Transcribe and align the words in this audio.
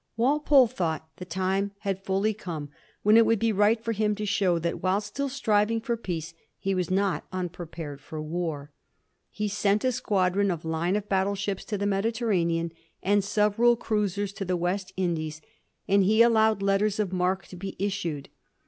Walpole 0.17 0.65
thought 0.65 1.07
the 1.17 1.25
time 1.25 1.73
had 1.81 2.03
fully 2.03 2.33
come 2.33 2.69
when 3.03 3.17
it 3.17 3.23
would 3.27 3.37
be 3.37 3.51
right 3.51 3.79
for 3.79 3.91
him 3.91 4.15
to 4.15 4.25
show 4.25 4.57
that, 4.57 4.81
while 4.81 4.99
still 4.99 5.29
striving 5.29 5.79
for 5.79 5.95
peace, 5.95 6.33
he 6.57 6.73
was 6.73 6.89
not 6.89 7.27
unprepared 7.31 8.01
for 8.01 8.19
war. 8.19 8.71
He 9.29 9.47
sent 9.47 9.83
a 9.83 9.91
squadron 9.91 10.49
of 10.49 10.65
line 10.65 10.95
of 10.95 11.07
battle 11.07 11.35
ships 11.35 11.63
to 11.65 11.77
the 11.77 11.85
Mediterranean 11.85 12.71
and 13.03 13.23
several 13.23 13.75
cruisers 13.75 14.33
to 14.33 14.43
the 14.43 14.57
West 14.57 14.91
Indies, 14.97 15.39
and 15.87 16.03
he 16.03 16.23
allowed 16.23 16.63
letters 16.63 16.97
of 16.99 17.13
marque 17.13 17.45
to 17.45 17.55
be 17.55 17.75
issued. 17.77 18.29